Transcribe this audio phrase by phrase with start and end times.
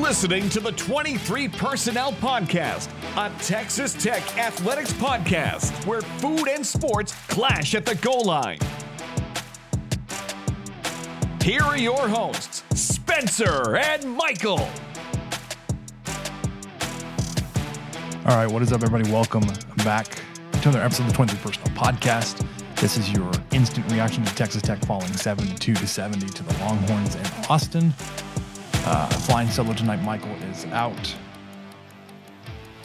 [0.00, 7.12] Listening to the 23 Personnel Podcast, a Texas Tech Athletics podcast where food and sports
[7.26, 8.58] clash at the goal line.
[11.42, 14.68] Here are your hosts, Spencer and Michael.
[18.26, 19.10] All right, what is up, everybody?
[19.10, 19.44] Welcome
[19.84, 20.06] back
[20.52, 22.46] to another episode of the 23 Personnel Podcast.
[22.76, 27.16] This is your instant reaction to Texas Tech falling 72 to 70 to the Longhorns
[27.16, 27.92] in Austin.
[28.86, 31.14] Uh, flying solo tonight, Michael is out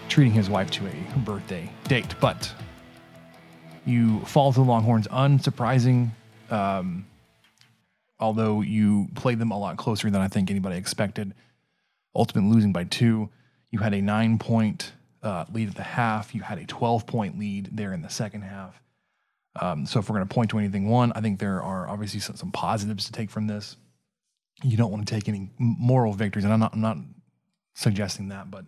[0.10, 2.54] treating his wife to a birthday date, but
[3.86, 6.10] you fall to the Longhorns unsurprising.
[6.52, 7.08] Um,
[8.20, 11.34] although you played them a lot closer than I think anybody expected.
[12.16, 13.30] Ultimately losing by two.
[13.72, 16.36] You had a nine point uh, lead at the half.
[16.36, 18.80] You had a 12 point lead there in the second half.
[19.60, 22.20] Um, so if we're going to point to anything, one, I think there are obviously
[22.20, 23.78] some, some positives to take from this.
[24.62, 26.98] You don't want to take any moral victories, and I'm not, I'm not
[27.73, 28.66] suggesting that, but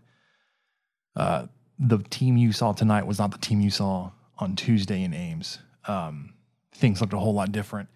[1.16, 1.48] uh,
[1.80, 5.60] the team you saw tonight was not the team you saw on Tuesday in Ames.
[5.88, 6.34] Um,
[6.74, 7.90] things looked a whole lot different.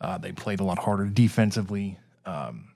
[0.00, 1.98] Uh, they played a lot harder defensively.
[2.24, 2.72] Um,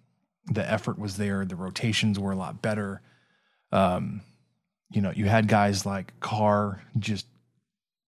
[0.46, 1.44] the effort was there.
[1.44, 3.02] The rotations were a lot better.
[3.72, 4.20] Um,
[4.90, 7.26] you know, you had guys like Carr just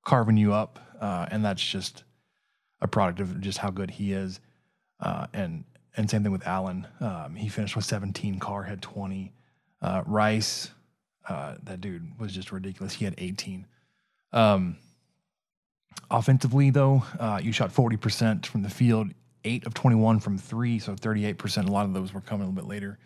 [0.04, 2.04] carving you up, uh, and that's just
[2.80, 4.40] a product of just how good he is.
[5.00, 5.64] Uh, and
[5.96, 6.86] and same thing with Allen.
[7.00, 8.38] Um, he finished with 17.
[8.38, 9.32] Carr had 20.
[9.80, 10.70] Uh, Rice,
[11.28, 12.94] uh, that dude was just ridiculous.
[12.94, 13.66] He had 18.
[14.32, 14.76] Um,
[16.10, 19.10] offensively, though, uh, you shot 40% from the field,
[19.44, 21.68] eight of 21 from three, so 38%.
[21.68, 22.98] A lot of those were coming a little bit later.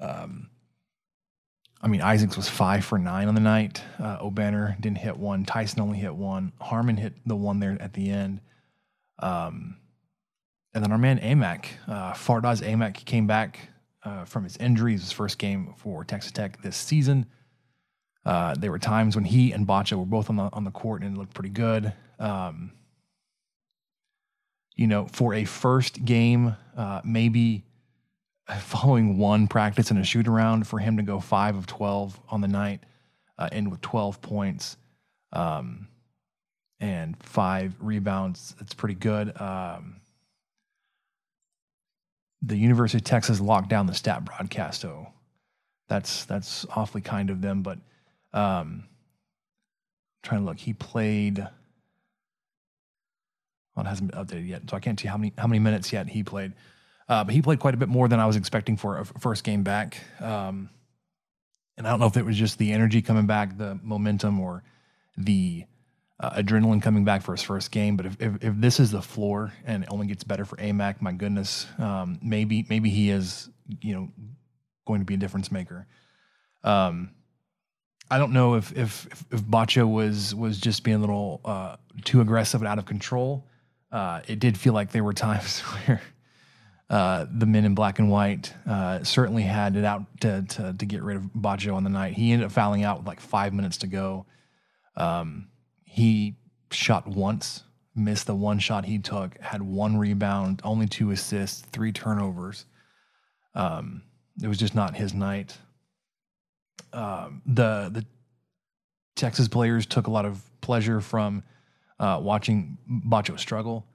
[0.00, 0.50] Um,
[1.82, 3.82] I mean, Isaacs was five for nine on the night.
[3.98, 5.44] Uh, Obanor didn't hit one.
[5.44, 6.52] Tyson only hit one.
[6.60, 8.40] Harmon hit the one there at the end.
[9.18, 9.76] Um,
[10.76, 13.70] and then our man Amac, uh, Fardaws Aimaq came back
[14.02, 17.24] uh, from his injuries, his first game for Texas Tech this season.
[18.26, 21.00] Uh, there were times when he and Batcho were both on the on the court
[21.00, 21.94] and it looked pretty good.
[22.18, 22.72] Um,
[24.74, 27.64] you know, for a first game, uh, maybe
[28.60, 32.42] following one practice and a shoot around, for him to go five of twelve on
[32.42, 32.80] the night,
[33.38, 34.76] uh, end with twelve points,
[35.32, 35.88] um,
[36.80, 39.40] and five rebounds, it's pretty good.
[39.40, 40.02] Um,
[42.42, 45.08] the University of Texas locked down the stat broadcast, so
[45.88, 47.62] that's that's awfully kind of them.
[47.62, 47.78] But
[48.32, 48.84] um,
[50.22, 51.38] trying to look, he played.
[53.74, 55.92] Well, it hasn't been updated yet, so I can't see how many how many minutes
[55.92, 56.52] yet he played.
[57.08, 59.44] Uh, but he played quite a bit more than I was expecting for a first
[59.44, 59.98] game back.
[60.20, 60.70] Um,
[61.78, 64.64] and I don't know if it was just the energy coming back, the momentum, or
[65.16, 65.64] the
[66.18, 67.96] uh, adrenaline coming back for his first game.
[67.96, 71.00] But if, if, if this is the floor and it only gets better for Aimaq,
[71.00, 73.50] my goodness, um, maybe maybe he is
[73.80, 74.08] you know
[74.86, 75.86] going to be a difference maker.
[76.64, 77.10] Um,
[78.10, 81.76] I don't know if if if, if Batcho was was just being a little uh,
[82.04, 83.46] too aggressive and out of control.
[83.92, 86.02] Uh, it did feel like there were times where
[86.90, 90.86] uh, the men in black and white uh, certainly had it out to, to, to
[90.86, 92.14] get rid of Batcho on the night.
[92.14, 94.26] He ended up fouling out with like five minutes to go.
[94.96, 95.48] Um,
[95.96, 96.36] he
[96.70, 97.64] shot once,
[97.94, 102.66] missed the one shot he took, had one rebound, only two assists, three turnovers.
[103.54, 104.02] Um,
[104.42, 105.56] it was just not his night.
[106.92, 108.04] Um, the the
[109.14, 111.42] Texas players took a lot of pleasure from
[111.98, 112.76] uh, watching
[113.08, 113.86] Batcho struggle.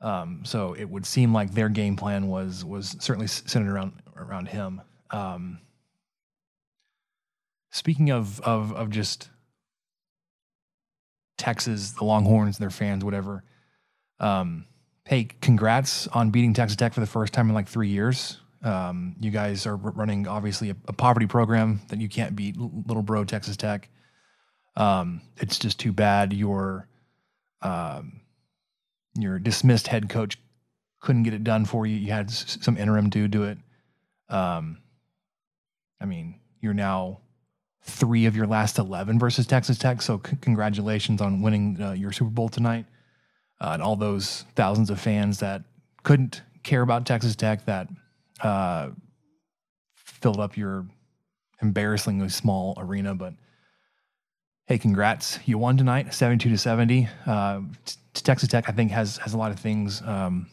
[0.00, 4.48] Um, so it would seem like their game plan was was certainly centered around around
[4.48, 4.82] him.
[5.12, 5.60] Um,
[7.70, 9.30] speaking of of of just
[11.36, 13.44] Texas, the Longhorns, their fans, whatever.
[14.20, 14.66] Um,
[15.04, 18.40] hey, congrats on beating Texas Tech for the first time in like three years.
[18.62, 23.02] Um, you guys are running obviously a, a, poverty program that you can't beat, little
[23.02, 23.90] bro Texas Tech.
[24.74, 26.88] Um, it's just too bad your
[27.60, 28.22] um,
[29.18, 30.38] your dismissed head coach
[31.00, 31.96] couldn't get it done for you.
[31.96, 33.58] You had s- some interim dude do it.
[34.30, 34.78] Um,
[36.00, 37.20] I mean, you're now
[37.84, 40.02] three of your last 11 versus Texas Tech.
[40.02, 42.86] So, c- congratulations on winning uh, your Super Bowl tonight.
[43.60, 45.62] uh, and all those thousands of fans that
[46.02, 47.88] couldn't care about Texas Tech that
[48.40, 48.90] uh,
[49.94, 50.86] filled up your
[51.62, 53.14] embarrassingly small arena.
[53.14, 53.34] But
[54.66, 55.38] hey, congrats!
[55.46, 57.08] You won tonight, seventy-two to seventy.
[57.26, 57.60] Uh,
[58.14, 60.46] Texas Tech, I think, has has a lot of things um,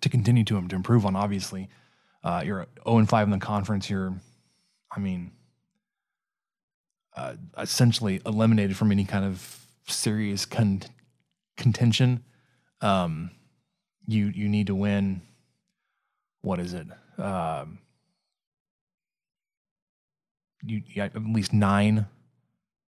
[0.00, 1.16] to continue to, to improve on.
[1.16, 1.68] Obviously,
[2.24, 3.88] uh, you're zero and five in the conference.
[3.90, 4.14] You're,
[4.94, 5.32] I mean,
[7.16, 10.82] uh, essentially eliminated from any kind of serious con-
[11.56, 12.24] contention.
[12.80, 13.30] Um,
[14.06, 15.22] you you need to win.
[16.40, 16.86] What is it?
[17.18, 17.78] Um,
[20.64, 22.06] you, at least nine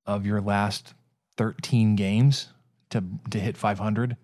[0.06, 0.94] of your last
[1.38, 2.50] thirteen games
[2.90, 4.18] to to hit five hundred,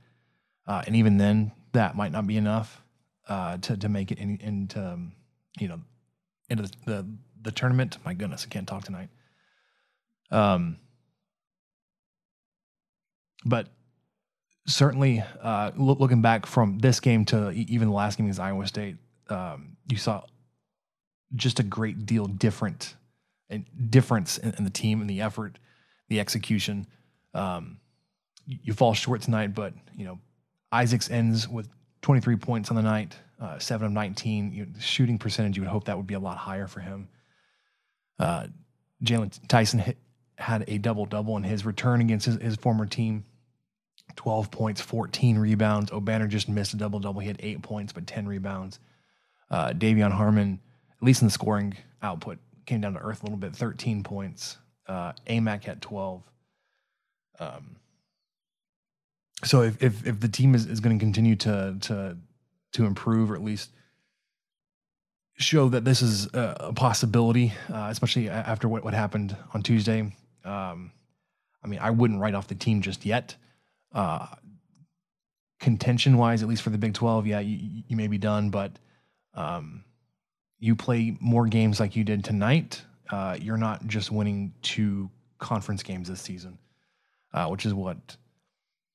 [0.67, 2.81] uh, and even then, that might not be enough
[3.27, 5.11] uh, to to make it in, into um,
[5.59, 5.79] you know
[6.49, 7.05] into the, the
[7.43, 7.97] the tournament.
[8.03, 9.09] My goodness, I can't talk tonight.
[10.31, 10.77] Um,
[13.45, 13.67] but
[14.67, 18.67] certainly, uh, loo- looking back from this game to even the last game against Iowa
[18.67, 18.97] State,
[19.29, 20.23] um, you saw
[21.35, 22.95] just a great deal different
[23.49, 25.57] and difference in, in the team and the effort,
[26.07, 26.87] the execution.
[27.33, 27.79] Um,
[28.45, 30.19] you, you fall short tonight, but you know
[30.71, 31.67] Isaacs ends with
[32.01, 34.53] 23 points on the night, uh, seven of 19.
[34.53, 37.09] You, shooting percentage, you would hope that would be a lot higher for him.
[38.17, 38.47] Uh,
[39.03, 39.97] Jaylon Tyson hit,
[40.39, 43.25] had a double double in his return against his, his former team
[44.15, 45.91] 12 points, 14 rebounds.
[45.91, 47.21] Obanor just missed a double double.
[47.21, 48.79] He had eight points, but 10 rebounds.
[49.49, 50.59] Uh, De'Vion Harmon,
[50.99, 54.57] at least in the scoring output, came down to earth a little bit 13 points.
[54.87, 56.23] Uh, Aimaq had 12.
[57.39, 57.75] Um,
[59.43, 62.17] so if, if, if the team is, is going to continue to, to,
[62.73, 63.71] to improve or at least
[65.37, 70.13] show that this is a, possibility, uh, especially after what, what happened on Tuesday.
[70.49, 70.91] Um,
[71.63, 73.35] I mean, I wouldn't write off the team just yet.
[73.93, 74.27] Uh,
[75.59, 78.79] contention wise, at least for the Big 12, yeah, you, you may be done, but
[79.33, 79.83] um,
[80.57, 82.81] you play more games like you did tonight.
[83.09, 85.09] Uh, you're not just winning two
[85.39, 86.57] conference games this season,
[87.33, 88.17] uh, which is what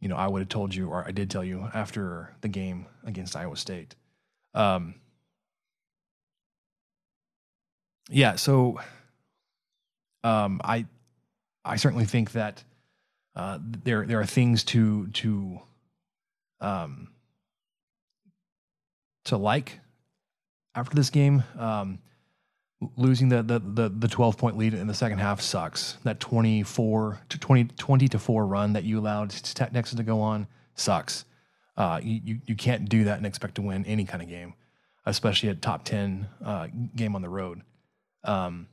[0.00, 2.87] you know I would have told you, or I did tell you after the game
[3.05, 3.97] against Iowa State.
[4.55, 4.95] Um,
[8.09, 8.79] yeah, so
[10.23, 10.87] um, I
[11.64, 12.62] I certainly think that
[13.34, 15.61] uh, there there are things to to
[16.61, 17.08] um,
[19.25, 19.81] to like
[20.75, 21.43] after this game.
[21.58, 21.99] Um,
[22.96, 25.96] losing the, the the the 12 point lead in the second half sucks.
[26.05, 30.46] That 24 to 20 20 to 4 run that you allowed Texas to go on
[30.75, 31.25] sucks.
[31.76, 34.55] Uh, you, you can't do that and expect to win any kind of game,
[35.06, 37.62] especially a top 10 uh, game on the road.
[38.22, 38.69] Um,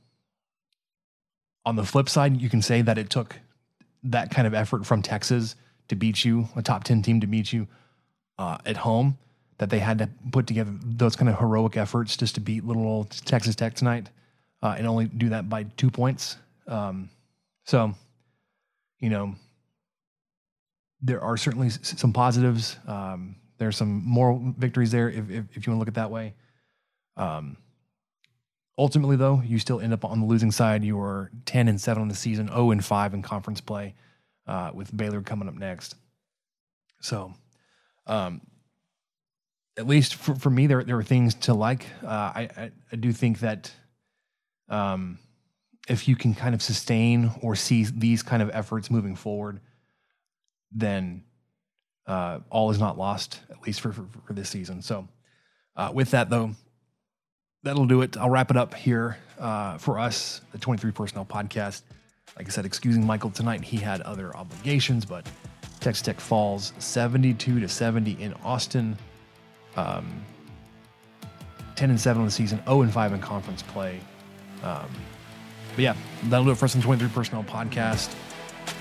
[1.64, 3.38] on the flip side, you can say that it took
[4.04, 5.54] that kind of effort from Texas
[5.88, 7.68] to beat you, a top 10 team to beat you
[8.38, 9.18] uh, at home,
[9.58, 12.86] that they had to put together those kind of heroic efforts just to beat little
[12.86, 14.10] old Texas Tech tonight
[14.62, 16.36] uh, and only do that by two points.
[16.66, 17.10] Um,
[17.64, 17.94] so,
[18.98, 19.34] you know,
[21.00, 22.76] there are certainly some positives.
[22.86, 25.94] Um, there's some moral victories there if, if, if you want to look at it
[25.94, 26.34] that way.
[27.16, 27.56] Um,
[28.78, 30.84] ultimately, though, you still end up on the losing side.
[30.84, 33.94] You are 10 and 7 on the season, 0 and 5 in conference play,
[34.46, 35.94] uh, with Baylor coming up next.
[37.00, 37.34] So,
[38.06, 38.40] um,
[39.76, 41.86] at least for, for me, there there were things to like.
[42.02, 43.72] Uh, I, I I do think that
[44.68, 45.18] um,
[45.88, 49.60] if you can kind of sustain or see these kind of efforts moving forward,
[50.70, 51.24] then
[52.06, 54.82] uh, all is not lost, at least for for, for this season.
[54.82, 55.08] So,
[55.76, 56.54] uh, with that though,
[57.62, 58.16] that'll do it.
[58.16, 61.82] I'll wrap it up here uh, for us, the 23 Personnel Podcast.
[62.36, 65.26] Like I said, excusing Michael tonight, he had other obligations, but
[65.80, 68.96] Texas Tech falls 72 to 70 in Austin.
[69.76, 70.24] Um,
[71.76, 74.00] 10 and 7 on the season, 0 and 5 in conference play.
[74.62, 74.88] Um,
[75.74, 78.14] but yeah, that'll do it for us on the 23 Personnel Podcast.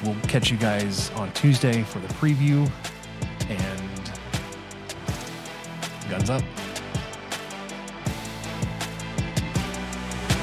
[0.04, 2.70] We'll catch you guys on Tuesday for the preview
[3.50, 4.12] and
[6.10, 6.44] guns up.